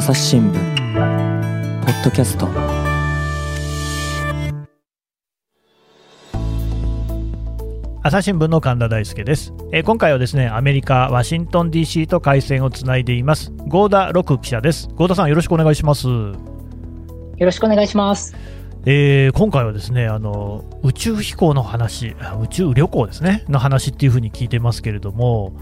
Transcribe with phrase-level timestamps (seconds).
[0.00, 0.54] 朝日新聞
[1.84, 2.48] ポッドキャスト。
[8.02, 14.88] 朝日新聞の神田大輔です、えー今回はですねアメリカワシントン DC と回線をつないでいます合田六記者です。
[14.96, 16.08] 合田さんよろしくお願いします。
[16.08, 16.34] よ
[17.38, 18.34] ろしくお願いします。
[18.86, 25.52] えー今回はですねあの宇宙飛行の話、あ宇宙旅行ですねの話っていうふうに聞いてますけれども、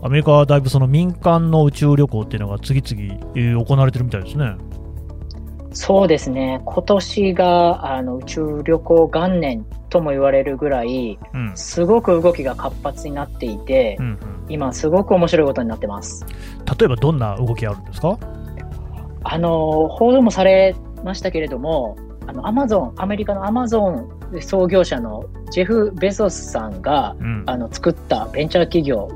[0.00, 4.54] アメリカはだいぶその民間の宇宙旅行っていうのが次々、えー行われてるみたいですね。
[5.72, 6.60] そうですね。
[6.64, 16.24] 今年があの宇宙旅行元年とも言われるぐらい、うんすごく動きが活発になっていてう、ん今すごく面白いことになってます。
[16.58, 18.18] うん、例えばどんな動きあるんですか？
[19.24, 20.74] あの報道もされ
[21.04, 21.96] ましたけれども、
[22.26, 24.08] あのアマゾンアメリカのアマゾン
[24.40, 29.08] 創業者のジェフ・ベゾスさんがうんあの作ったベンチャー企業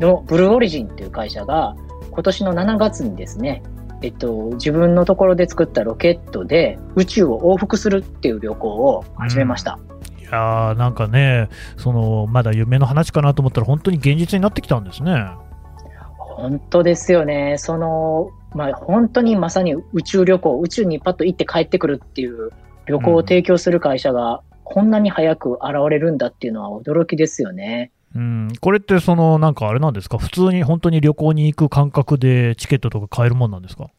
[0.00, 1.76] のブルーオリジンという会社が
[2.10, 3.62] 今年の7月にですね、
[4.02, 9.78] えっと、自分のところで作ったロケットで宇宙を往復するっていう旅行を始めました。
[10.18, 15.26] いやーなんかねその、まだ夢の話かなと思ったら、本当に現実になってきたんですね。
[16.18, 17.56] 本当ですよね。
[17.58, 22.52] その、まあ、本当にまさに宇宙旅行、宇宙にパッと行って帰ってくるっていう
[22.86, 27.90] 旅行を提供する会社がこんなに早く現れるんだっていうのは驚きですよね。
[27.92, 27.97] うん、
[28.60, 33.90] これってそのなんかあれなんですか、普通に本当に旅行に行く感覚でチケットとか買えるもんなんですか？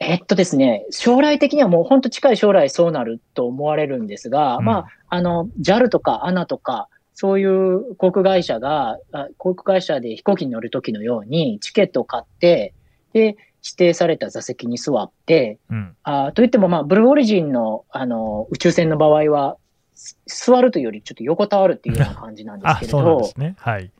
[0.00, 4.64] えっとですね、将来的にはもう本当近い将来そうなると思われるんですが、うん。
[4.64, 12.74] まあ、あの、JAL とか ANA とか、そういう航空会社が、あ航空会社で飛行機に乗るときのようにチケットを買って、
[13.12, 19.63] で、指定された座席に座って、うん、あといっても、まあ、ブルーオリジンの、あの、宇宙船の場合は、す
[20.26, 23.54] 座るというよりちょっと横たわるっていうような感じなんですあけれどそね。
[23.58, 23.90] はい。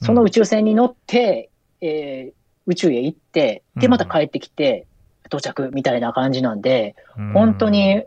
[0.00, 2.38] その宇宙船に乗って、えー
[2.68, 4.86] 宇宙へ行って、で、うんまた帰ってきて、
[5.26, 8.04] 到着みたいな感じなんで、うん本当に、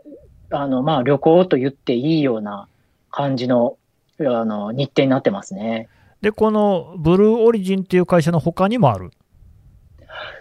[0.50, 2.68] あの、まあ、旅行と言っていいような
[3.10, 3.76] 感じの、
[4.20, 5.88] あの、日程になってますね。
[6.20, 9.10] で、このブルーオリジンっていう会社の他にもある。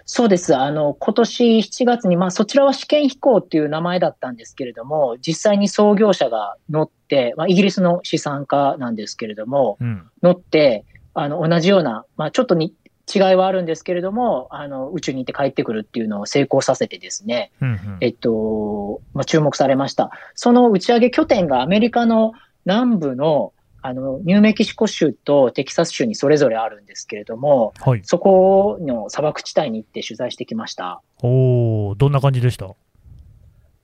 [0.06, 0.56] そうです。
[0.56, 12.74] あの、今年7月に、まあ、そちらは試験飛行っていう名前だったんですけれども、実際に創業者が乗って、まあ、イギリスの資産家なんですけれども、うん、乗って、あの、同じような、まあ、ちょっとに
[13.14, 20.12] 違いはあるんですけれども、あの、宇宙に行って帰ってくるっていうのを成功させてですね、うん、うんえっと、まあ、注目されました。
[20.36, 22.34] その打ち上げ拠点がアメリカの
[22.66, 28.02] 南部の、あの、ニューメキシコ州とテキサス州にそれぞれあるんですけれども、はい。
[28.04, 31.02] そこの砂漠地帯に行って取材してきました。
[31.24, 32.68] おお、どんな感じでした？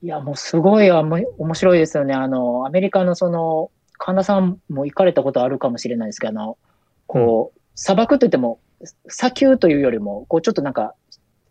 [0.03, 2.13] いや、もうすごいあも面白いですよね。
[2.13, 6.57] あの、アメリカのその、神田さんも行かれたことあるかもしれないですけど、あの、
[7.07, 8.59] こう、砂漠といっても、
[9.07, 10.93] 砂丘というよりも、こう、ちょっとなんか、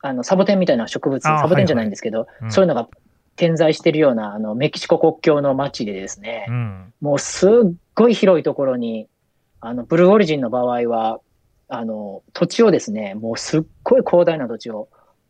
[0.00, 2.88] あの、サボテンみたいな植物、サボテンじゃないんですけど、うんそういうのが
[3.36, 6.92] 点在しているような、あの、メキシコ国境の街でですね、うん。
[7.00, 7.50] もうすっ
[7.94, 9.08] ごい広いところに、
[9.60, 11.20] あの、ブルーオリジンの場合は、
[11.69, 14.88] あの、土地をですね、もうすっごい広大な土地を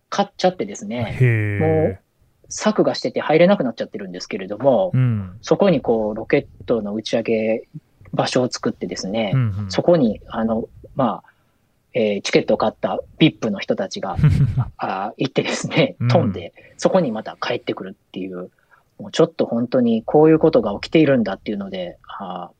[0.09, 2.03] 買っちゃってですね、へもえう。
[2.49, 5.39] 策がしてて入れなくなっちゃってるんですけれども、うん。
[5.43, 7.69] そこにこう、ロケットの打ち上げ
[8.13, 11.36] 場所を作ってですね、うんうんそこに、あの、まあ、
[11.99, 14.17] えーチケットを買った VIP の人たちが
[14.77, 18.51] あー行ってですねうん、飛んで、そこにまた帰ってくるっていう、
[18.99, 22.51] もうちょっと本当にこういうことが起きているんだっていうので、あ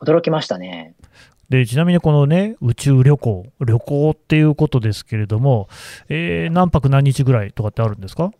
[0.00, 0.94] ー驚きましたね。
[1.50, 5.68] でちなみにこのね、宇宙旅行、旅行っていうことですけれども、
[6.08, 8.32] えー何泊何日ぐらいとかってあるんですか？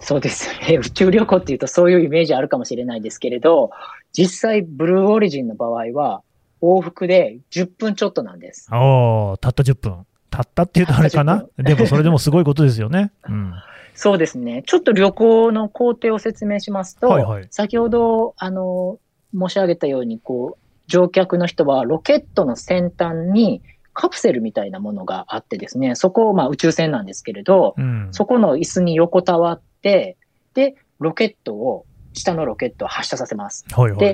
[0.00, 0.76] そうですよね。
[0.82, 3.70] 宇宙旅行っていうとそういうイメージあるかもしれないですけれど、
[4.12, 6.22] 実際ブルーオリジンの場合は
[6.60, 8.68] 往復で10分ちょっとなんです。
[8.70, 10.06] ああ、たった10分。
[10.30, 13.12] たったっていうとあれかたなった10でもそれでもすごいことですよね。
[13.28, 13.54] うん。
[13.94, 14.62] そうですね。
[14.66, 18.98] ちょっと旅行の工程を説明しますと、はいはい先ほど、あの、
[19.36, 23.60] 申し上げたように、こう、乗客の人はロケットの先端に
[23.92, 28.08] カプセルみたいなものがあってですね、そこを、まあ宇宙船なんですけれど、うん。
[28.12, 30.16] そこの椅子に横たわって、
[30.54, 33.64] で、ロケットを、下のロケットを発射させます。
[33.72, 33.98] はいはい。
[33.98, 34.12] では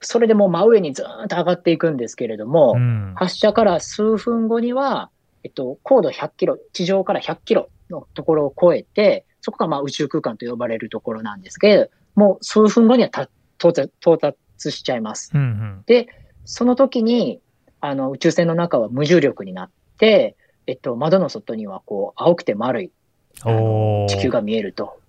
[0.00, 3.12] それでもう真上にずーっと上がっていくんですけれども、うん。
[3.16, 5.10] 発射から数分後には、
[5.44, 14.36] えっと、高度100キロ、地上から100キロのところを超えて、そこがまあ宇宙空間と呼ばれるところなんですけど、もう数分後にはた到達到達
[14.70, 15.30] しちゃいます。
[15.34, 15.82] うんうん。
[15.86, 16.08] で、
[16.44, 17.40] その時に、
[17.80, 20.36] あの、宇宙船の中は無重力になって、
[20.66, 22.90] えっと、窓の外にはこう、青くて丸い
[23.34, 24.99] 地球が見えると。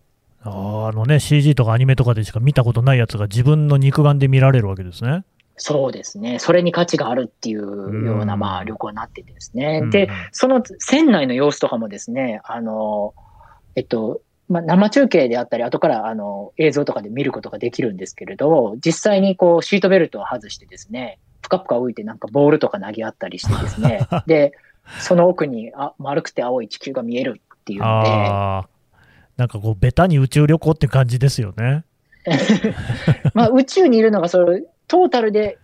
[0.44, 5.24] あーあのね、CG とかアニメとかでしか見たことないやつが自分の肉眼で見られるわけですね。
[5.58, 6.40] そうですね。
[6.40, 9.82] それに価値があるっていうような、うんまあ、旅行になっててですね。
[9.84, 13.14] うんで、その船内の様子とかもですね、あの、
[13.76, 24.54] えっと、まあ、生中継であったり、後からあの映像とかで見ることができるんですけれど、実際にこうシートベルトを外してですね、ぷかぷか浮いてなんかボールとか投げ合ったりしてですね、 で、
[25.00, 28.68] その奥にあ丸くて青い地球が見えるっていうので、
[29.38, 31.84] なんかこう、ベタに宇宙旅行って感じですよね。
[33.34, 35.58] まあ宇宙にいるのがそれ、トータルで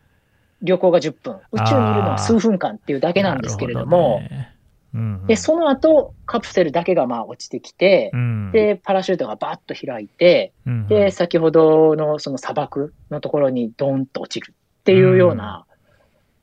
[0.61, 4.51] 旅行が10分、宇宙にいるのは数分間っていうだけなんですけれども、どね。
[4.51, 4.57] うん
[4.93, 5.27] うん。
[5.27, 8.51] で、その後、カプセルだけがまあ落ちてきて、うん。
[8.51, 10.87] で、パラシュートがバッと開いて、うんうん。
[10.87, 15.66] で、先ほどのその砂漠のところにドンと落ちるっていうような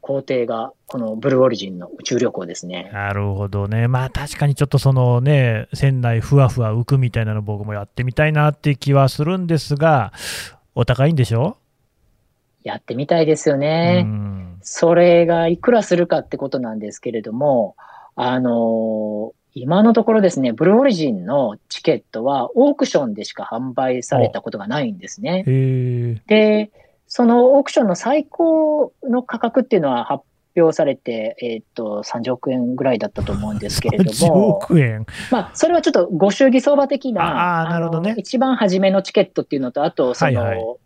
[0.05, 2.91] 工程が、このブルーオリジンの宇宙旅行ですね。
[2.93, 10.13] なるほどね、まあ確かにちょっとそのね、船内ふわふわ浮くみたいなの、僕もやってみたいなって気はするんですが、
[10.75, 11.57] お高いんでしょ？
[12.63, 14.03] やってみたいですよね。
[14.05, 17.77] うんそれがいくらするかってことなんですけれども、
[18.15, 25.45] あの今のところですね、ブルーオリジンのチケットはオークションでしか販売されたことがないんですね。
[26.27, 26.71] で、
[27.17, 30.25] そのオークションの最高の価格っていうのは発
[30.57, 35.07] 表されて、えーっと、30億円ぐらいだったと思うんですけれど30も、億円。
[35.31, 40.77] まあ、それはちょっとご祝儀相場的あな、ーなるほどねの一番初めのチケットっていうのと、あと、その、はいはい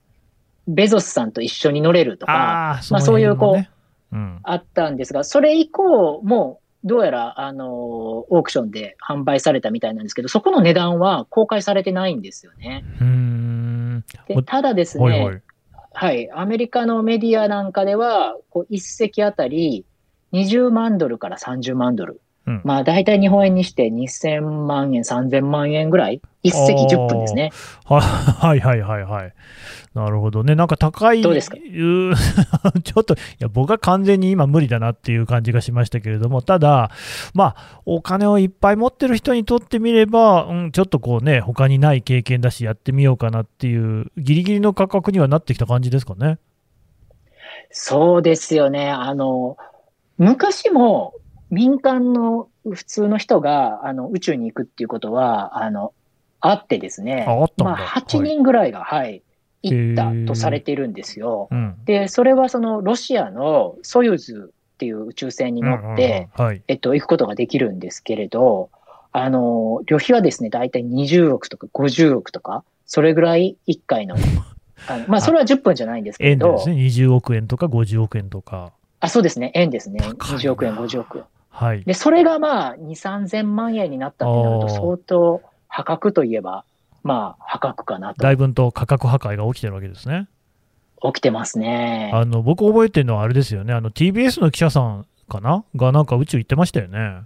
[0.70, 12.84] ベゾスさんと一緒に乗れるとか、ああ、まあそういうこううんあったんですが、それ以降も、どうやら、あの、オークションで販売されたみたいなんですけど、そこの値段は公開されてないんですよね。
[13.00, 14.04] うーん。
[14.44, 15.42] ただですね、はいはい。
[16.00, 16.30] はい。
[16.30, 19.84] アメリカのメディアなんかでは、こう一席あたり
[20.32, 22.22] 20万ドルから30万ドル。
[22.48, 26.22] うんまあ、大体日本円にして2000万円、3000万円ぐらい？
[26.42, 27.50] 一席10分ですね。
[27.84, 29.34] は はいはいはいはい。
[29.94, 30.54] なるほどね。
[30.54, 31.20] なんか高い。
[31.22, 31.56] どうですか？
[32.84, 36.90] ちょっと、いや、僕は完全に今無理だなっていう感じがしましたけれども、ただ、
[37.34, 46.38] まあ、お金をいっぱい持ってる人にとってみれば、うん、ちょっとこうね、他にない経験だし、やってみようかなっていう、ギリギリの価格にはなってきた感じですかね？
[47.70, 48.90] そうですよね。
[48.90, 49.56] あの、
[50.16, 51.14] 昔も
[51.50, 55.92] 民間の普通の人があの宇宙に行くっていうことは、あの、
[56.40, 57.26] あってですね。
[57.28, 59.22] あまあ、8人ぐらいが、はい、
[59.62, 61.48] 行ったとされているんですよ。
[61.50, 61.76] うん。
[61.84, 66.62] で、それはそのロシアのソユーズっていう宇宙船に乗って、うんうんうんはい。
[66.68, 68.70] えっと、行くことができるんですけれど、
[69.12, 74.16] あの、旅費はですね、だいたい20億とか50億とか、それぐらい1回の、
[74.86, 76.62] あのまあ、それは10分じゃないんですけれど円でで、
[76.92, 77.06] すね。
[77.06, 78.72] 20億円とか50億円とか。
[79.00, 79.98] あ、そうですね、円ですね。
[80.00, 81.24] 高いな20億円、50億円。
[81.58, 81.82] はい。
[81.82, 86.64] で、それがまあ、2、3000万円になったってなると、相当破格といえば、
[87.02, 88.22] まあ、破格かなと。
[88.22, 90.28] だいぶんと価格破壊が起きてるわけですね。
[91.02, 92.12] 起きてますね。
[92.14, 95.64] あの僕覚えてるのはあれですよね、あの TBS の記者さんかな？
[95.76, 97.22] がなんか宇宙行ってましたよね。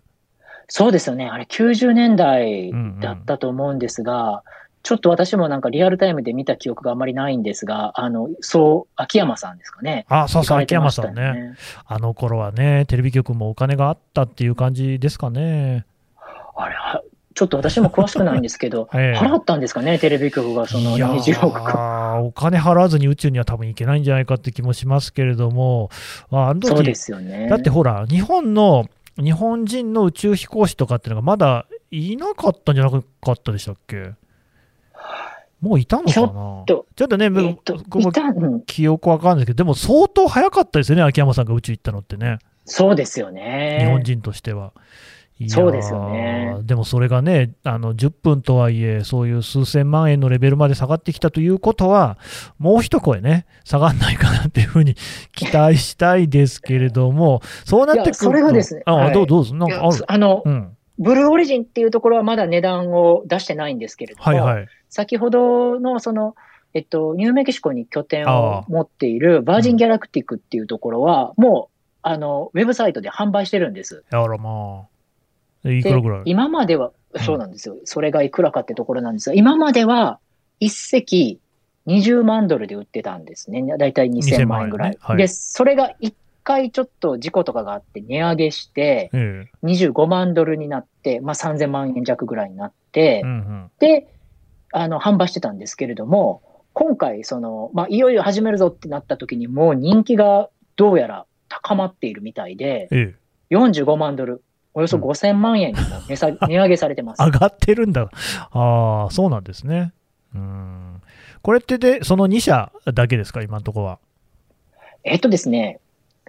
[0.69, 1.29] そうですよね。
[1.29, 4.43] あれ90年代だったと思うんですが、
[4.82, 10.06] ちょっと私もなんかリアルタイムで見た記憶があまりないんですが、あの、そう、秋山さんですかね。
[10.08, 11.55] あ、そうそう、行かれ秋山さんね。。
[11.87, 15.87] あの頃はね、テレビ局もお金があったっていう感じですかね。
[16.56, 17.02] あれ、は
[17.34, 22.19] ちょっと私も詳しくないんですけど、 ええ払ったんですかね、テレビ局がそのいや20億か。
[22.19, 25.90] ーお金払わずに宇宙には多分行けないんじゃないかって気もしますけれども、
[26.31, 27.49] まあ、あの時そうですよね。
[27.49, 28.87] だってほら、日本の、
[29.17, 32.98] 日本人の宇宙飛行士とかっていうのがまだいなかったんじゃなか
[33.32, 34.12] ったでしたっけ？
[35.63, 36.13] もういたのかな？
[36.13, 36.87] ちょっと。
[36.95, 43.79] ちょっとね、えっと、僕もいた、うん、記憶わかんないですけど、でも相当早かったですよね、秋山さんが宇宙行ったのってね、そうですよね。
[43.81, 44.73] 日本人としては。
[45.49, 46.57] そうですよね。
[46.63, 52.19] でもそれがねあの、10分とはいえ、そういう数千万円のレベルまで下がってきたということは、
[52.59, 54.95] もう一声ね、下がんないかなっていうふうに
[55.35, 59.15] 期待したいですけれども、そうなってくると、それがですねあ、はい。
[59.15, 60.05] どうどうぞ、なんかある？
[60.07, 64.69] あの、うん、ブルーオリジンっていうところはまだ値段を出してないんですけれども、はいはい。
[64.89, 66.34] 先ほどのその、
[66.75, 74.05] えっと、ニューメキシコに拠点あをあ持っているバージン・ギャラクティックっていうところは、もう、あの、ウェブサイトで販売してるんです。
[74.11, 74.89] やらまあ。
[75.65, 76.22] えいくでらぐらい？
[76.27, 77.77] 今までは、んそうなんですよ。
[77.84, 80.19] それがいくらかってところなんですが、今までは
[80.61, 81.41] 一席
[81.87, 83.63] 20万ドルで売ってたんですね。
[83.77, 84.93] だいたい2000万円ぐらい。
[84.93, 93.70] 2000万円ねはいで、それが一回ちょっと事故とかがあって値上げして、ええ25万ドルになって、まあ3000万円弱ぐらいになって、うんうん。
[93.79, 94.08] で、
[94.72, 103.15] あの、販売してたんですけれども、今回、その、まあ、いよいよ始めるぞってなった時にもう人気がどうやら高まっているみたいで、え
[103.51, 103.55] え。
[103.55, 105.75] 45万ドル、およそうん5000万円
[106.08, 107.22] 値下 値上げされてます。
[107.22, 108.08] 上がってるんだ。
[108.51, 109.93] ああ、そうなんですね。
[110.34, 111.03] うん。
[111.43, 113.99] これってで、その2社だけですか、今のところは。
[115.05, 115.81] えっとですね、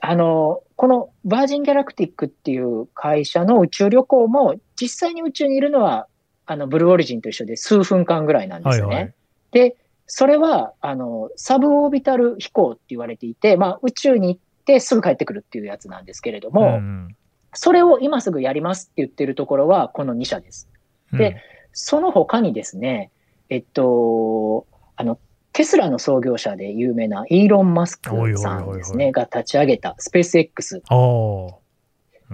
[0.05, 6.07] あの、このバージン・ギャラクティックっていう会社の宇宙旅行も、実際に宇宙にいるのは、
[6.45, 8.95] あの、ブルーオリジンと一緒で数分間ぐらいなんですよね。
[8.95, 9.13] はいはい
[9.53, 17.15] で、それは、あの、サブオービタル飛行って言われていて、まあ、宇宙に行ってすぐ帰ってくるっていうやつなんですけれども、ん
[17.53, 20.67] それを今すぐやりますって言ってるところは、この2社です。
[21.13, 21.37] で、
[21.71, 23.11] その他にですね、
[23.49, 25.19] えっと、あの、
[25.53, 30.81] テスラの創業者で有名なイーロン・マスクさんですね、が立ち上げたスペース X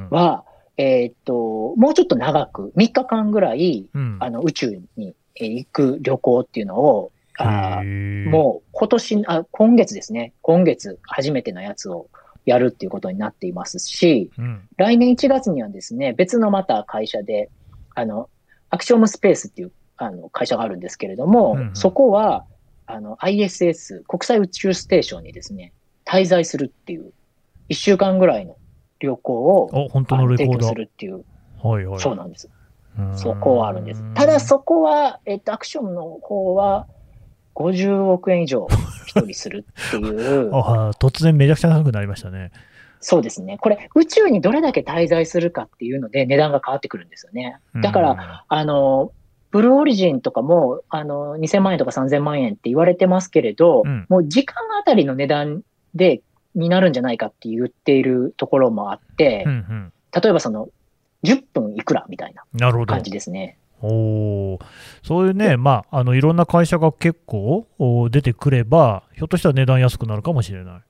[0.10, 0.46] は、
[0.78, 12.08] えっと、もうちょっと長く、3日間ぐらい、うん、あの、宇宙にえー行く旅行っていうのを、あもう今年あ、今月ですね、今月初めてのやつを
[12.46, 17.50] やるっていうことになっていますし、うん、来年1月にはですね、別のまた会社で、
[17.96, 18.30] あの、
[18.70, 21.76] アクショムスペースっていうあの会社があるんですけれども、うんうん。
[21.76, 22.46] そこは、
[22.92, 25.74] あの、ISS、国際宇宙ステーションにですね、
[26.06, 27.14] 滞在するっていう、
[27.70, 28.58] 1週間ぐらいの
[29.00, 30.70] 旅行をお本当あの提供のレコーダー。
[30.70, 31.24] するっていう、
[31.62, 32.00] はいはい。
[32.00, 32.50] そうなんです。
[32.98, 34.04] うんそこはあるんです。
[34.16, 36.88] ただ、そこは、えっと、アクションの方は、
[37.54, 38.68] 50億円以上
[39.06, 42.52] 一人するっていう、 あ突然めちゃくちゃ高くなりましたね。
[43.02, 43.58] そうですね。
[43.60, 47.60] これ、宇宙にどれだけ滞在するかっていうので値段が変わってくるんですよね。
[47.82, 49.12] だから、ら、あの、
[49.52, 55.64] ブルーオリジンとかも、あの、2000万円とか3000万円って言われてますけれど、うんもう時間あたりの値段
[55.96, 56.22] で、
[56.56, 60.70] になるんじゃないかって言っているところもあって、うんうん、例えばその、
[61.24, 63.04] 10分いくらみたいななるほど感。
[63.04, 63.58] じですね。
[63.82, 64.60] おー
[65.04, 70.82] そういうね、まあ、あのいろんな会社が結構お出てくれば、ひょっとしたら値段安くなるかもしれない。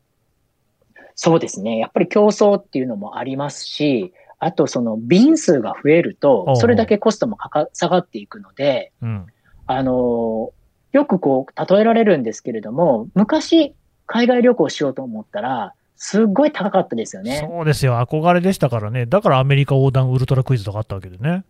[1.15, 1.77] そうですね。
[1.77, 9.27] やっぱり競争っていうのもありますし、あとその便数が増えるとそれだけコストもかか下がっていくので、うん、
[9.71, 10.51] あの、
[10.91, 13.75] よくこう、例えられるんですけれども、昔、
[14.07, 17.45] 海外旅行しようと思ったら、すっごい高かったですよね。
[17.47, 21.43] そうですよ、憧れでしたからね、だからアメリカ横断ウルトラクイズとかあったわけでね。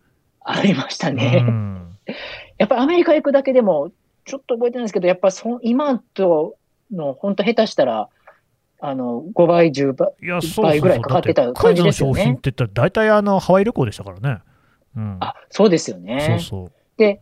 [0.44, 1.40] ありましたうね。
[1.40, 1.96] ん、
[2.58, 3.90] やっぱりアメリカ行くだけでも、
[4.26, 6.56] ちょっと覚えてないんですけど、やっぱそ今と
[6.92, 8.10] の、本当下手したら、
[8.80, 14.40] あの、5倍、10倍、いや、そう倍ぐらいかかってた感じですよねの商品って言ったら、大体あのハワイ旅行でしたからね。
[14.96, 16.20] うん、あ、そうですよね。
[16.20, 16.72] そうそう。
[16.96, 17.20] で、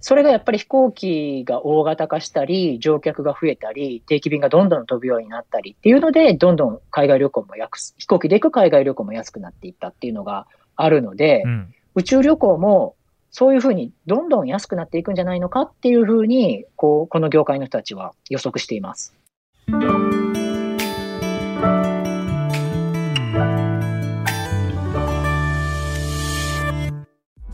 [0.00, 12.94] それがやっぱり飛行機が大型化したり、乗客が増えたり、定期便がどんどん飛ぶようになったりっていうので、どんどん海外旅行も安く、飛行機で行く海外旅行も安くなっていったっていうのがあるので、うん宇宙旅行も
[13.30, 19.14] そういうふうにどんどん安くなっていくんじゃないのかっていうふうに、こう、この業界の人たちは予測しています。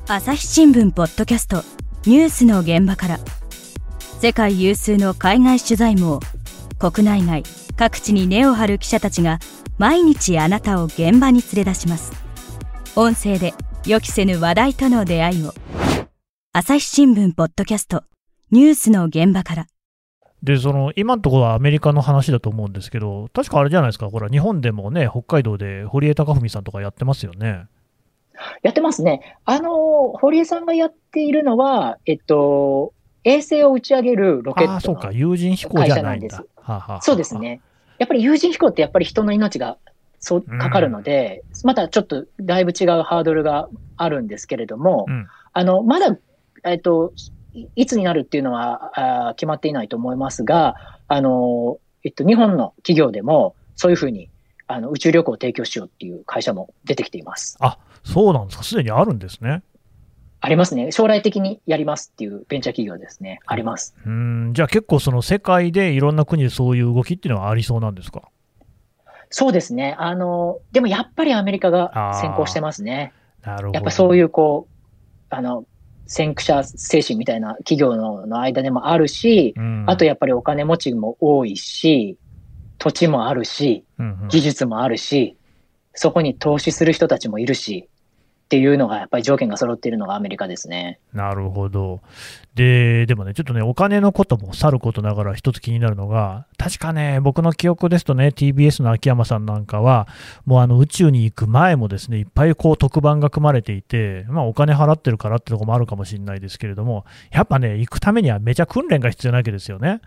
[0.08, 1.64] 朝日新聞ポッドキャスト
[2.04, 3.18] ニュースの現場から。
[4.20, 6.20] 世界有数の海外取材網
[6.78, 7.42] 国内外
[7.76, 9.40] 各地に根を張る記者たちが
[9.78, 12.12] 毎日あなたを現場に連れ出します。
[12.94, 13.52] 音声で
[13.84, 15.52] 予期せぬ話題との出会いを。
[16.52, 18.04] 朝日新聞ポッドキャスト
[18.52, 19.66] ニュースの現場から。
[20.40, 27.66] で、その今のところはアメリカの話だと思うんですけど、確かあれじゃないですか、ほら、日本でもね、北海道で堀江貴文さんとかやってますよね。
[28.62, 29.37] やってますね。
[29.45, 32.93] あの、堀江さんがやっているのは、えっと、
[33.25, 36.28] 衛星を打ち上げるロケットのああ、そうか、有人飛行じゃないんだ。
[36.28, 37.38] 会社なんですそうです。
[37.38, 37.61] ね。
[37.99, 39.78] やっぱり有人飛行ってやっぱり人の命が
[40.21, 46.14] そうかかるので、またちょっとだいぶ違うハードルがあるんですけれども、うんあの、まだ、
[46.64, 47.14] えっと、
[47.55, 48.90] いいつになるっていうのは
[49.28, 50.75] あー決まっていないと思いますが、
[51.09, 54.28] あの、えっと、日本の企業でもそういうふうに
[54.66, 57.57] あの宇宙旅行を提供しようっていう会社も出てきています。
[58.06, 59.62] そうなんですか、すでにあるんですね。
[60.40, 60.92] ありますね。
[60.92, 63.40] 将来的にやりますっていうベンチャー企業ですね。
[63.46, 63.96] あります。
[64.04, 68.22] うーん、じゃあ結構、その世界でいろんな国でそういう動きっていうのはありそうなんですか？
[69.30, 69.96] そうですね。
[69.98, 73.12] あの、でもやっぱりアメリカが先行してますね。
[73.42, 73.76] なるほど。
[73.76, 75.64] やっぱそういうこう、あの、
[76.06, 82.16] 先駆者精神みたいな企業のの間でもあるし、うん、あとやっぱりお金持ちも多いし、
[82.78, 85.36] 土地もあるし、うんうん技術もあるし、
[85.94, 87.88] そこに投資する人たちもいるし、
[88.46, 91.00] っていうのがやっぱり条件が揃っているのがアメリカですね。
[91.12, 92.00] なるほど。
[92.54, 100.06] で、でもね、ちょっとね、お金のこともさることながら一つ気になるのが、確かね、僕の記憶ですとね、TBS の秋山さんなんかは、
[100.44, 110.00] もうあの宇宙に行く前もですね、いっぱいこう特番が組まれていて、まあお金払ってるからってとこもあるかもしれないですけれども、やっぱね、行くためにはめちゃ訓練が必要なわけですよね。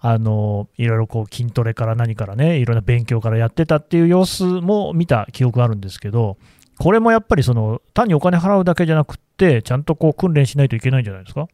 [0.00, 6.38] あの、いろいろこう筋トレから何からね、いろんな勉強からやってたっていう様子も見た記憶があるんですけど、
[6.78, 11.48] これもやっぱりその単にお金払うだけじゃなくって、ちゃんとこう訓練しないといけないんじゃないですか？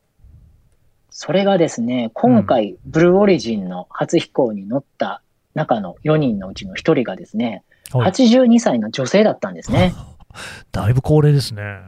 [1.10, 5.22] それがですね、今回、ブルーオリジンの初飛行に乗った
[5.54, 9.92] 中の4人のうちの1人がですね、はい82歳の女性だったんですね。
[10.70, 11.80] だいぶ高齢ですね。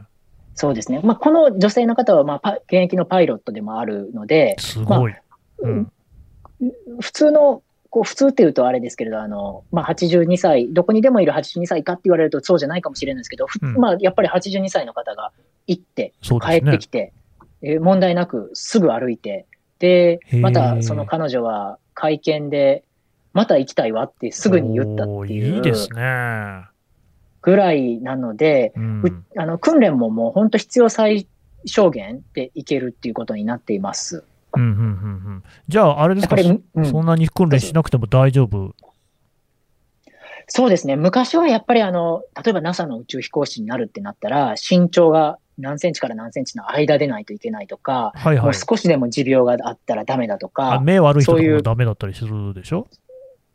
[0.53, 0.99] そうですね。
[1.03, 5.13] まあ、この女性の方は、まあ、パ現役のパイロットでもあるので、すごい。
[5.59, 5.91] うん
[6.99, 7.63] 普通の、
[7.93, 15.31] こう、普通っていうとあれですけれど、あの、まあ、82歳、どこにでもいる82歳かって言われるとそうじゃないかもしれないですけど、ふうんまあ、やっぱり82歳の方が
[15.67, 16.55] 行って、帰。
[16.55, 17.13] ってきて、
[17.61, 19.45] えー問題なくすぐ歩いて、
[19.77, 22.83] でまたその彼女は会見で、
[23.31, 26.65] また行きたいわってすぐに言ったっていういいですね。
[27.41, 31.27] ぐらいなので、うんうあの訓練ももう本当必要最
[31.65, 34.23] 小限でいけるっていうことになっています。
[34.55, 34.85] うんうんうんう
[35.37, 36.35] んじゃあ、あれですか、
[36.75, 38.75] うんそんなに訓練しなくても大丈夫？
[40.47, 40.95] そうですね。
[40.95, 48.45] 昔はやっぱりあの、例えば NASA の宇宙飛行士になるってなったら、身長が何センチから何センチの間でないといけないとか、はいはい。
[48.45, 52.87] もう少しでも持病があったらダメだとあか、目悪い人とかもダメだったりするでしょ？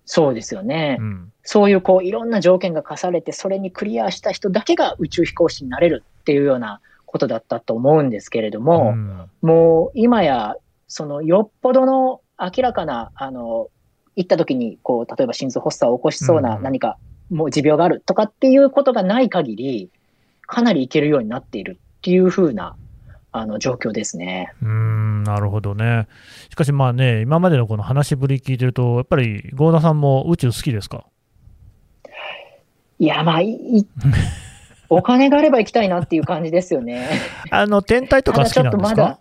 [0.07, 0.97] そうですよね。
[0.99, 1.33] うん。
[1.43, 10.57] そういうこういろんな条件が課されて、それにクリアした人だけが宇宙飛行士になれるっていうようなことだったと思うんですけれども、うんもう今や、
[10.89, 13.69] そのよっぽどの明らかな、あの、
[14.17, 16.97] 行った時に、こう、例えば心臓発作を起こしそうなうん何か、
[17.31, 19.91] もう持病があるとかっていうことがない限り、
[20.47, 22.75] かなりいけるようになっているっていうふうな、
[23.33, 24.53] あの、状況ですね。
[24.63, 26.09] うーん、なるほどね。
[26.51, 31.05] しかしまあね、今までのこの話しぶり聞いてると、やっぱり郷田さんも宇宙好きですか？
[32.99, 33.87] いや、まあ、いい
[34.89, 37.09] お金があれば行きたいなっていう感じですよね。
[37.51, 39.21] あの、天体とか好きなんですただちょっとまだか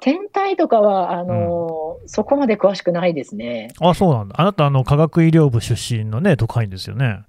[0.00, 3.68] 天体とかは、あの、そこまで詳しくないですね。
[3.80, 4.40] あ、そうなんだ。
[4.40, 7.22] あなた、あの、科学医療部出身のね、特派員ですよね。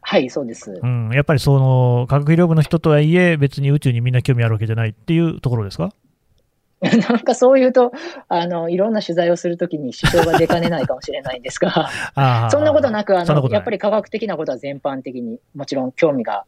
[0.00, 0.86] はい、そうですう。
[0.86, 1.10] ん。
[1.12, 5.92] やっぱりその、科学医療部の人とはいえ、別に宇宙にみんな興味あるわけじゃないっていうところですか？
[6.80, 7.92] なんかそういうと、
[8.28, 11.90] あの、いろんな取材をするときに支障が出かねないかもしれないんですが、
[12.50, 16.44] そんなことなく、あの、やっぱり科学的なことは全般的にもちろん興味が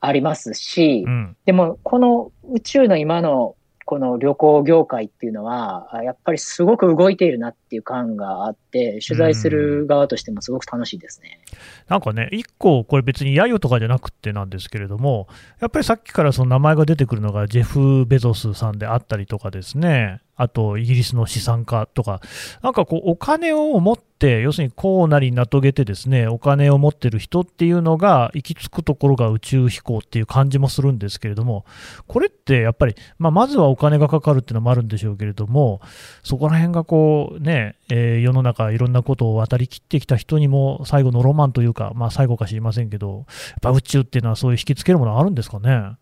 [0.00, 1.36] ありますし、うん。
[1.46, 3.55] でも、この宇宙の今の
[3.86, 11.40] この旅行業界っていうのは、やっぱりすごく動いているなっていう感があって、取材する側としてもすごく楽しいですね。
[11.88, 15.28] なんかね、一個、これ別に揶揄とかじゃなくてなんですけれども、
[15.60, 22.20] やっぱりさっきからその名前が出てくるのが、ジェフ・ベゾスさんであったりとかですね、あとイギリスの資産家とか、
[22.62, 31.64] なんかこう、お金を持って、要するにこうなり名遂げてですね、お金を持ってる人っていうのが行き着くところが宇宙飛行っていう感じもするんですけれども、
[32.06, 35.80] これってやっぱり、まあ、まずはお金がかかるっていうのもあるんでしょうけれども、
[36.22, 43.26] そこら辺がこうね、えー世の中いろんなことを渡り切ってきた人にも最後のロマンというか、まあ最後か知りませんけど、やっ
[43.62, 45.96] ぱ宇宙っていうのはそういう引きつけるものあるんですかね？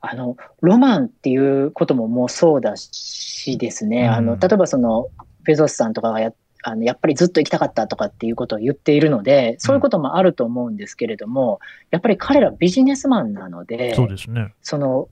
[0.00, 5.08] あの、ロマンっていうことももうそうだしですね、うんあの、例えばその、
[5.42, 6.32] ベゾスさんとかがや、
[6.62, 11.58] あの、やっぱりずっと行きたかったとかっていうことを言っているので、そういうこともあると思うんですけれども、
[11.90, 14.52] やっぱり彼らビジネスマンなので、そうですね。
[14.62, 15.08] その、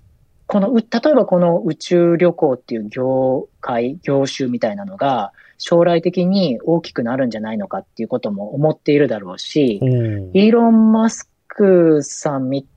[0.54, 12.68] この、う例えばこの宇宙旅行っていう業界、業種みたいなのが、将来的に大きくなるんじゃないのかっていうことも思っているだろうし、おーイーロン・マスクさんみ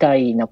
[0.00, 0.48] たいな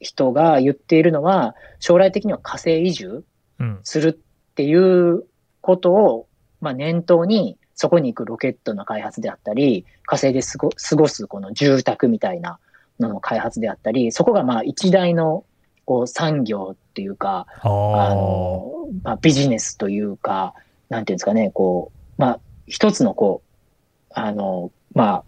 [0.00, 3.22] 人が言っているのは、将来的には火星移住
[3.60, 3.78] うん。
[3.84, 5.22] するっていう
[5.60, 6.26] ことを、
[6.60, 12.58] まあ、念頭に、そこに行くロケットの開発であったり、火星で過ご過ごすこの住宅みたいな
[12.98, 15.44] のの開発であったり、そこがまあ一大の
[15.84, 17.68] こう産業っていうか、あ。
[17.68, 20.54] の、まあ、ビジネスというか、
[20.88, 25.24] なんていうんですかね、こう、まあ、一つのこう、あの、ま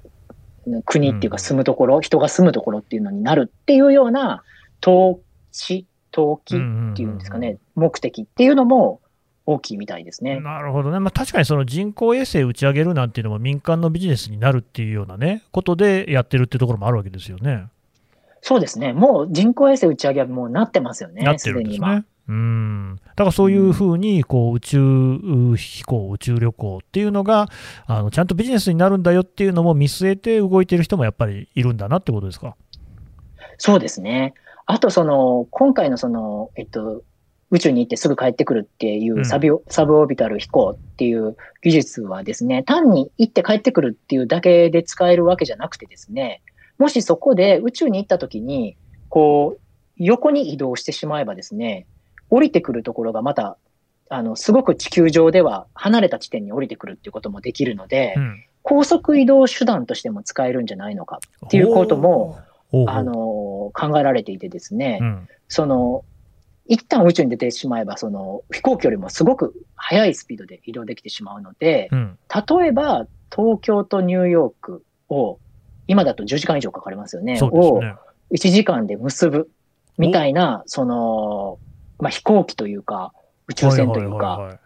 [0.66, 4.42] あ、国っていううんか住むところ、人が住むところっていうのになるっていうような
[4.80, 5.20] 投
[5.52, 6.58] 資、投機っ
[6.94, 9.00] ていうんですかね、目的っていうのも
[9.46, 10.40] 大きいみたいですね。
[10.40, 17.66] なるほどね、まあ、確かにその人工衛星打ち上げるなんていうのも民間のビジネスになるっていうようなね、ことでやってるっていうところもあるわけですよね。
[18.46, 18.92] そうですね。
[18.92, 21.22] もう人工衛星打ち上げはもうなってますよね。
[21.22, 21.80] なってるんです。
[21.80, 22.04] ね。
[22.28, 27.48] うんだからそういうふうにこう宇宙飛行、宇宙旅行っていうのが
[27.87, 32.54] あのちゃんとビジネスになるんだよっていうのも見据えて動いてる人もやっぱりいるんだなってことですか？
[33.57, 34.35] そうですね。
[34.66, 37.02] あと、その、今回のその、えっと、
[37.50, 46.42] 宇宙に行ってすぐ帰ってくるっていううんサビオ、サブオービタル飛行っていう技術はですね、単に行って帰ってくるっていうだけで使えるわけじゃなくてですね、
[46.78, 48.76] もしそこで宇宙に行った時に、
[49.08, 49.60] こう、
[49.96, 51.87] 横に移動してしまえばですね、
[52.30, 53.58] 降りてくるところがまた、
[54.08, 58.44] あの、すごく地球上では離れた地点に降りてくるっていうこともできるので、うん。
[58.62, 62.38] 高速移動手段としても使えるんじゃないのかっていうことも、
[62.87, 63.12] あの、
[63.74, 65.28] 考えられていてですね、うん。
[65.48, 66.04] その、
[66.66, 72.18] 一旦宇宙に出てしまえば、その飛行機よりもすごく速いスピードで移動できてしまうので、うん。
[72.58, 75.38] 例えば東京とニューヨークを、
[75.87, 77.37] 今だと10時間以上かかりますよね。
[77.37, 77.94] そうですをね。
[78.33, 79.51] 1時間で結ぶ
[79.99, 81.59] みたいな、その、
[81.99, 83.12] まあ、飛行機というか、
[83.49, 84.59] 宇宙船というか、はいはいはいはい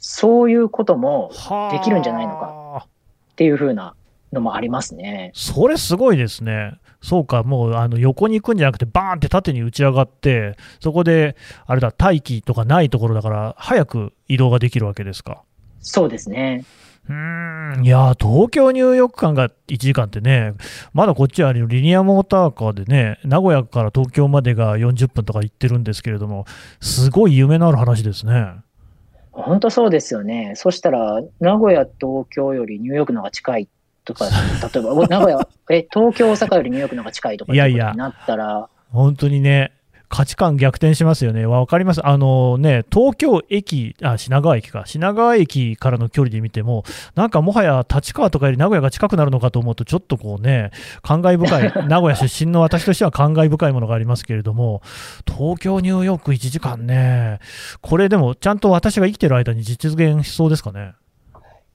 [0.00, 2.86] そういうこともはあできるんじゃないのか
[3.32, 3.96] っていう風な
[4.32, 5.32] のもありますね。
[5.34, 6.74] それすごいですね。
[7.02, 11.34] そうか、もうあの横に行くんじゃなくて、バーンって縦に打ち上がって、そこで、
[11.66, 15.42] あれだ、大気とかないところだから、早く移動ができるわけですか？
[15.80, 16.64] そうですね。
[17.08, 20.54] うーん、いやー、東京、ニューヨーク間が1時間ってね、
[20.92, 26.44] まだこっちはリニアモーターカーでね、名古屋から東京までが40分とか行ってるんですけれども、
[26.80, 28.56] すごい夢のある話ですね。
[29.32, 30.52] 本当そうですよね。
[30.56, 33.68] そしたら、名古屋、東京よりニューヨークの方が近い
[34.04, 39.72] とか、例えば、お名古屋、え、東京、大阪よりニューヨークの方が近いとかいやいやなったら、本当にね、
[40.08, 41.44] 価値観逆転しますよね。
[41.46, 42.06] わかります。
[42.06, 44.84] あのね、東京駅、あ、品川駅か。
[44.86, 50.70] 品川駅からの距離で見ても、なんかもはや立川とかより名古屋が近くなるのかと思うと、ちょっとこうね、
[51.02, 54.82] 感慨深い、 名古屋出身の私としては感慨深いものがありますけれども、
[55.26, 57.38] 東京、ニューヨーク1時間ね、
[57.82, 60.92] これでもちゃんと私が生きてる間に実現しそうですかね？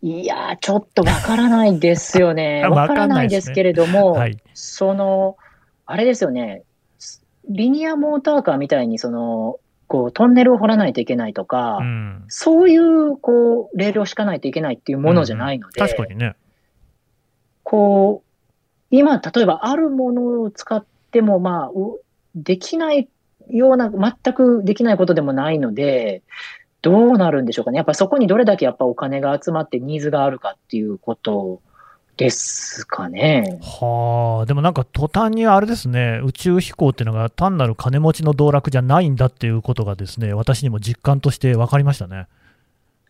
[0.02, 2.64] いやー、ちょっとわからないですよね。
[2.66, 4.38] あわからないですけれども、はい。
[4.54, 5.38] その、
[5.86, 6.64] あれですよね、
[7.54, 12.26] リニアモーターカーみたいに、その、こう、トンネルを掘らないといけないとか、うん。
[12.28, 16.36] そういう、こう、レールを敷かないといけないっていうものじゃないので、確かにね。
[17.62, 18.30] こう、
[18.90, 22.02] 今、例えばあるものを使っても、まあ、う
[22.36, 23.08] できない
[23.50, 26.24] ような、全くできないことでもないので、
[26.82, 27.78] どうなるんでしょうかね。
[27.78, 31.62] やっぱりそこにどれだけやっぱお金が集まってニーズがあるかっていうこと
[32.18, 33.60] ですかね。
[33.62, 42.28] はあ、でもなんか途端にあれですね、宇宙飛行っていうのが単なる金持ちの道楽じゃないんだっていうことがですね、私にも実感として分かりましたね。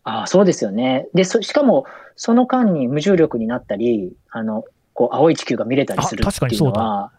[0.04, 1.08] ああ、そうですよね。
[1.14, 1.86] で、そしかも、
[2.16, 7.10] その間に無重力になったり、あの、こう、青い地球が見れたりするあ確かってにそうだいうの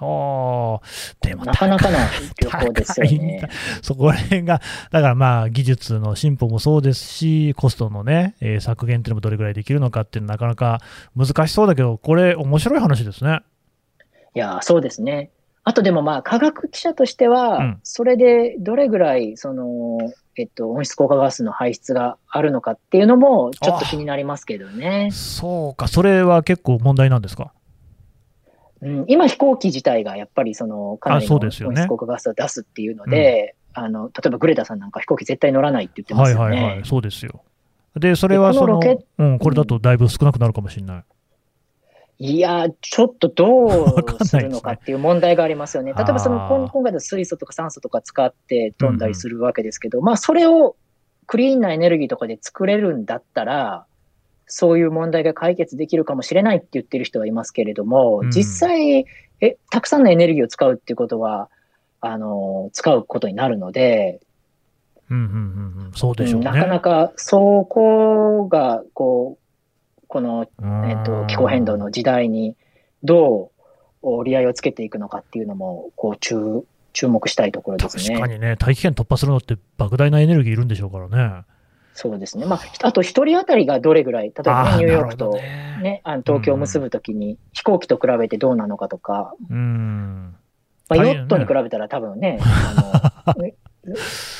[0.00, 0.80] は、はあ、
[1.20, 1.98] でもなかなかな
[2.40, 3.48] 旅行ですよね。
[3.82, 10.80] そこら辺が、だからまあ、技術の進歩もそうですし、コストのね、えー削減っていうのもどれぐらいできるのかっていうのはなかなか
[11.16, 13.40] 難しそうだけど、これ、面白い話ですね。
[14.34, 15.30] いや、そうですね。
[15.66, 19.98] あとでもまあ、科学記者としては、うんそれでどれぐらい、その、
[20.36, 25.10] えっと、温室効果ガスの排出があるのかっていうのも、ちょっと気になりますけどね。
[25.12, 27.52] そうか、それは結構問題なんですか？
[28.84, 36.56] うん、今、飛行機自体がやっぱり、その、かなりの温室効果ガスを出すっていうので、あの、例えばグレタさんなんか飛行機絶対乗らないって言ってまはいすよね。
[36.56, 37.42] はいはい、そうですよ。
[37.96, 38.80] で、それはその、
[39.18, 41.04] うん、これだとだいぶ少なくなるかもしれない。
[42.18, 45.92] いや、ちょっとどうするのかっていう問題がありますよね。
[45.94, 50.76] 例えばその今今回の水素とか酸素とか使って飛んだりするわけですけど、まあそれを
[51.26, 53.86] クリーンなエネルギーとかで作れるんだったら、
[54.46, 59.06] そういう問題が解決できるかもしれないって言ってる人はいますけれども、うん実際、
[59.40, 61.48] え、たくさんのエネルギーを使うっていうことは、
[62.00, 64.20] あの、使うことになるので、
[65.10, 66.46] うんうんうんうん、そうでしょうね。
[66.46, 70.46] なかなかそこが、こう、この
[70.86, 72.54] えっと、気候変動の時代に
[73.02, 73.50] ど
[74.02, 78.16] う折り合いをつけていくのかっていうのも、こう、注、注目したいところですね。
[78.16, 81.44] 確かにね、大気圏突破するのって莫大なエネルギーいるんでしょうからね。
[81.94, 82.44] そうですね。
[82.44, 90.34] まあ、あと一人当たりがどれぐらい、例えばニューヨークとねね、あの東京を結ぶときに飛行機と比べてどうなのかとか、うん。
[90.88, 93.46] まあ、ヨットに比べたら多分ね、 あの、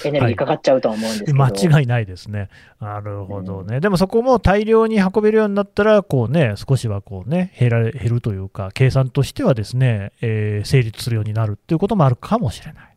[0.04, 1.36] エネルギーかかっちゃうとは思うんですけど。
[1.36, 2.48] 間違いないですね。
[2.80, 3.80] なるほどね。
[3.80, 12.96] でもそこも大量に運べるようになったら、こうね、少しはこうね、減られ減るというか、計算としてはですね、えー成立するようになるっていうこともあるかもしれない。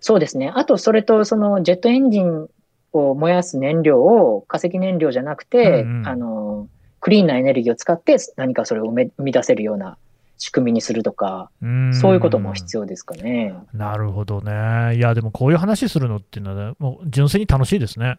[0.00, 0.52] そうですね。
[0.54, 2.48] あと、それと、その、ジェットエンジン
[2.92, 6.68] を燃やす燃料を化石燃料じゃなくて、うんうんあの、
[7.00, 9.98] クリーンなエネルギーを使って何かそれを生め生み出せるような
[10.38, 13.54] 仕組みにするとか、うんそういうことも必要ですかね。
[13.72, 14.96] なるほどね。
[14.96, 18.18] いや、でもこういう話するのっていうのは、ね、もう純粋に楽しいですね。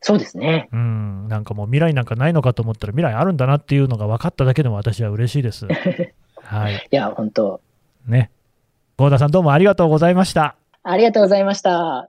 [0.00, 0.68] そうですね。
[0.72, 1.28] うん。
[1.28, 5.66] なんかもう未来なんかないのかと思ったら未来あるんだなっていうのが分かっただけでも私は嬉しいです。
[6.42, 6.74] はい。
[6.90, 7.60] いや、本当
[8.06, 8.30] ね。
[8.96, 10.56] 郷田さんどうもありがとうございました。
[10.82, 12.08] ありがとうございました。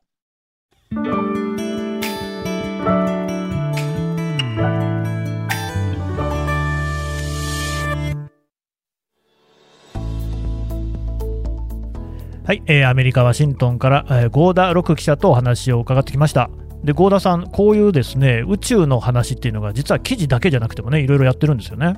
[12.49, 16.49] はい、えーアメリカ・ワシントンから、えー、合田六記者とお話を伺ってきました。
[16.83, 21.93] で、合田さん、こういうですね、宇宙の話っていうのが、実は記事だけじゃなくてもね、いろいろやってるんですよね。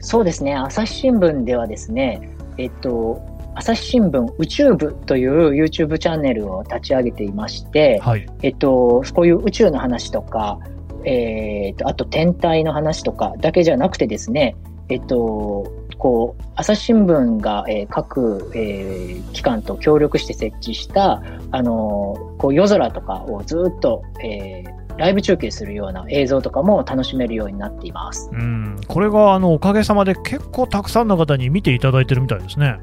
[0.00, 0.54] そうですね。
[0.54, 3.20] 朝日新聞ではですね、えっと、
[3.54, 10.58] 朝日新聞宇宙部という YouTube チャンネルを立ち上げていまして、はい、えっと、こういう宇宙の話とか、
[11.04, 14.56] えー、っと、あと天体の話とかだけじゃなくてですね、
[14.88, 28.30] えっと、こう、朝日新聞が、えー、各、えー、機関と協力して設置した、あのこう夜空とかをずっと、えー、ライブ中継するような映像とかも楽しめるようになっています。
[28.32, 28.76] うん。
[28.86, 32.78] これがあのおかげさまで結構たくさんの方に見ていただいてるみたいですね。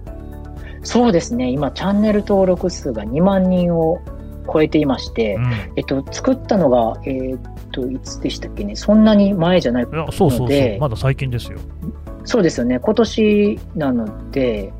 [0.83, 4.01] そうですね、今、チャンネル登録数が2万人を
[4.51, 11.59] 超えていまして、うん、えっと、作ったのが、えー、っと、いつでしたっけね、そんなに前じゃないので、そうそうそう、まだ最近ですよ。
[12.23, 14.73] そうですよね、今年なので、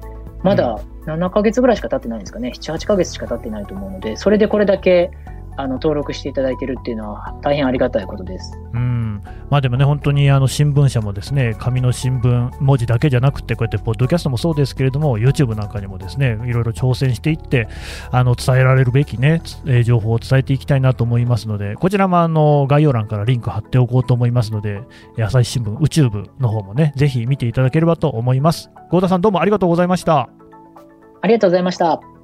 [0.43, 5.11] まだ7ヶ月ぐらいしか経ってないんですかね、7、8ヶ月しか経ってないと思うので、それでこれだけ
[5.57, 8.57] あの登録していただいているっていうのは大変ありがたいことです。
[8.73, 17.67] うんまあ、でもね、本当にあの新聞社もですね紙の新聞、文字だけじゃなくて、こうやってポッドキャストもそうですけれども、YouTube なんかにもですねいろいろ挑戦していって、
[18.11, 24.81] あの伝えられるべきね、え情報を伝えていきたいなと思いますので、こちらもあの概要欄からリンク貼っておこうと思いますので、
[25.19, 28.71] 朝日新聞宇宙部の方もね、ぜひ見ていただければと思います。
[28.89, 30.29] 合田さん、どうもありがとうございました。
[31.21, 32.20] ありがとうございました。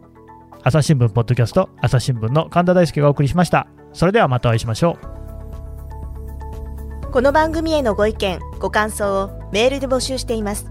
[0.67, 3.67] 朝日新聞ポッドキャスト朝日新聞の神田大輔がお送りしました。
[3.93, 4.97] それではまたお会いしましょ
[7.05, 7.09] う。
[7.09, 10.65] この番組へのご意見ご感想をメールで募集しています。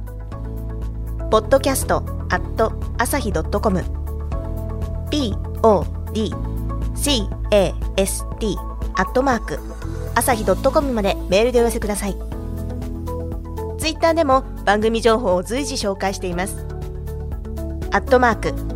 [1.31, 3.85] ポッドキャストアット朝日ドットコム。
[5.11, 5.65] podcast
[8.97, 9.59] アットマーク
[10.15, 12.13] 朝日ドットコムまでメールでお寄せください。
[13.79, 16.67] ツイッターでも番組情報を随時紹介しています。
[17.93, 18.76] アットマーク